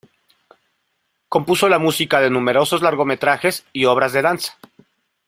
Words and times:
Compuso 1.29 1.69
la 1.69 1.77
música 1.77 2.19
de 2.21 2.31
numerosos 2.31 2.81
largometrajes 2.81 3.65
y 3.71 3.85
obras 3.85 4.13
de 4.13 4.23
danza. 4.23 4.57